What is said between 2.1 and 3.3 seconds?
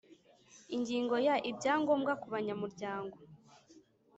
kubanyamuryango